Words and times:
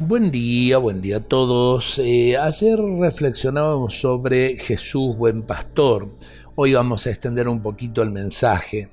Buen 0.00 0.32
día, 0.32 0.78
buen 0.78 1.00
día 1.00 1.18
a 1.18 1.20
todos. 1.20 2.00
Eh, 2.00 2.36
ayer 2.36 2.76
reflexionábamos 2.80 4.00
sobre 4.00 4.58
Jesús, 4.58 5.16
buen 5.16 5.42
pastor. 5.44 6.08
Hoy 6.56 6.74
vamos 6.74 7.06
a 7.06 7.10
extender 7.10 7.48
un 7.48 7.62
poquito 7.62 8.02
el 8.02 8.10
mensaje. 8.10 8.88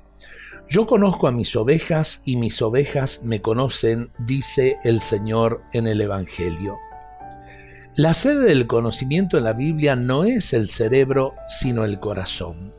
Yo 0.68 0.86
conozco 0.86 1.26
a 1.26 1.32
mis 1.32 1.56
ovejas 1.56 2.22
y 2.24 2.36
mis 2.36 2.62
ovejas 2.62 3.24
me 3.24 3.42
conocen, 3.42 4.12
dice 4.16 4.78
el 4.84 5.00
Señor 5.00 5.62
en 5.72 5.88
el 5.88 6.00
Evangelio. 6.00 6.76
La 7.96 8.14
sede 8.14 8.44
del 8.44 8.68
conocimiento 8.68 9.36
en 9.36 9.42
la 9.42 9.54
Biblia 9.54 9.96
no 9.96 10.22
es 10.22 10.52
el 10.52 10.70
cerebro, 10.70 11.34
sino 11.48 11.84
el 11.84 11.98
corazón. 11.98 12.72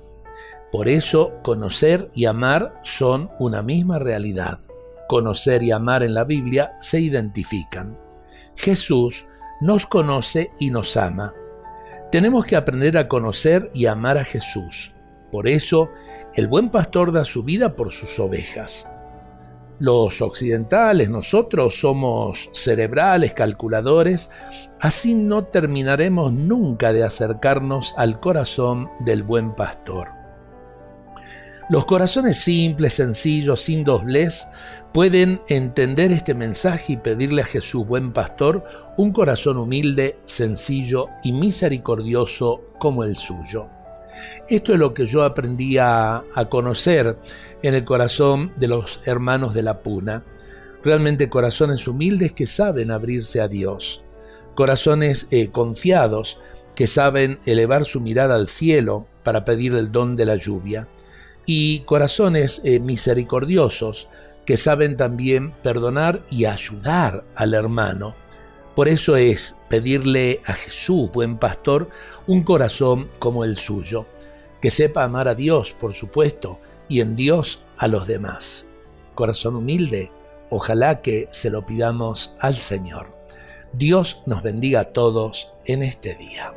Por 0.72 0.88
eso, 0.88 1.34
conocer 1.44 2.10
y 2.16 2.24
amar 2.24 2.80
son 2.84 3.32
una 3.38 3.62
misma 3.62 4.00
realidad. 4.00 4.60
Conocer 5.10 5.62
y 5.62 5.72
amar 5.72 6.04
en 6.04 6.14
la 6.14 6.24
Biblia 6.24 6.72
se 6.80 7.02
identifican. 7.02 7.98
Jesús 8.56 9.26
nos 9.62 9.86
conoce 9.86 10.52
y 10.60 10.70
nos 10.70 10.98
ama. 10.98 11.34
Tenemos 12.12 12.46
que 12.46 12.56
aprender 12.56 12.98
a 12.98 13.08
conocer 13.08 13.72
y 13.74 13.86
amar 13.86 14.18
a 14.18 14.26
Jesús. 14.26 14.94
Por 15.32 15.48
eso, 15.48 15.90
el 16.36 16.48
buen 16.48 16.70
pastor 16.70 17.12
da 17.12 17.26
su 17.26 17.44
vida 17.44 17.76
por 17.76 17.92
sus 17.92 18.20
ovejas. 18.20 18.88
Los 19.80 20.22
occidentales, 20.22 21.10
nosotros 21.10 21.80
somos 21.80 22.50
cerebrales, 22.54 23.34
calculadores, 23.34 24.30
así 24.80 25.16
no 25.16 25.46
terminaremos 25.46 26.32
nunca 26.32 26.94
de 26.94 27.04
acercarnos 27.04 27.96
al 27.98 28.20
corazón 28.20 28.92
del 29.00 29.24
buen 29.24 29.56
pastor. 29.56 30.23
Los 31.70 31.86
corazones 31.86 32.40
simples, 32.40 32.94
sencillos, 32.94 33.62
sin 33.62 33.86
doblez, 33.86 34.48
pueden 34.94 35.42
entender 35.48 36.12
este 36.12 36.34
mensaje 36.34 36.94
y 36.94 36.98
pedirle 36.98 37.42
a 37.42 37.46
Jesús, 37.46 37.88
buen 37.88 38.12
pastor, 38.12 38.64
un 38.98 39.12
corazón 39.14 39.58
humilde, 39.58 40.20
sencillo 40.26 41.08
y 41.24 41.32
misericordioso 41.32 42.62
como 42.80 43.06
el 43.06 43.16
suyo. 43.16 43.68
Esto 44.50 44.74
es 44.74 44.80
lo 44.80 44.94
que 44.94 45.08
yo 45.08 45.24
aprendí 45.24 45.78
a, 45.78 46.24
conocer 46.50 47.18
en 47.64 47.74
el 47.76 47.86
corazón 47.86 48.52
de 48.58 48.68
los 48.68 49.00
hermanos 49.06 49.54
de 49.54 49.64
la 49.64 49.82
Puna. 49.82 50.24
Realmente 50.84 51.30
corazones 51.30 51.88
humildes 51.88 52.34
que 52.34 52.46
saben 52.46 52.92
abrirse 52.92 53.40
a 53.42 53.48
Dios. 53.48 54.04
Corazones 54.54 55.28
eh, 55.32 55.50
confiados 55.50 56.40
que 56.76 56.88
saben 56.88 57.40
elevar 57.46 57.86
su 57.86 58.02
mirada 58.02 58.36
al 58.36 58.48
cielo 58.48 59.08
para 59.24 59.46
pedir 59.46 59.74
el 59.74 59.92
don 59.92 60.16
de 60.16 60.26
la 60.26 60.36
lluvia. 60.36 60.88
Y 61.46 61.80
corazones 61.82 62.62
eh, 62.64 62.80
misericordiosos 62.80 64.08
que 64.46 64.58
saben 64.58 64.98
también 64.98 65.52
perdonar 65.64 66.26
y 66.30 66.46
ayudar 66.46 67.24
al 67.36 67.54
hermano. 67.54 68.16
Por 68.76 68.88
eso 68.88 69.16
es 69.16 69.56
pedirle 69.70 70.42
a 70.46 70.54
Jesús, 70.54 71.12
buen 71.12 71.38
pastor, 71.38 71.90
un 72.28 72.44
corazón 72.44 73.10
como 73.20 73.44
el 73.44 73.58
suyo, 73.58 74.06
que 74.62 74.72
sepa 74.72 75.04
amar 75.04 75.28
a 75.28 75.36
Dios, 75.36 75.72
por 75.72 75.94
supuesto, 75.94 76.60
y 76.88 77.02
en 77.02 77.16
Dios 77.16 77.62
a 77.78 77.88
los 77.88 78.08
demás. 78.08 78.70
Corazón 79.16 79.56
humilde, 79.56 80.12
ojalá 80.50 81.02
que 81.02 81.28
se 81.30 81.50
lo 81.50 81.66
pidamos 81.66 82.34
al 82.40 82.56
Señor. 82.56 83.12
Dios 83.74 84.22
nos 84.26 84.44
bendiga 84.44 84.82
a 84.82 84.94
todos 84.94 85.52
en 85.66 85.84
este 85.84 86.16
día. 86.16 86.54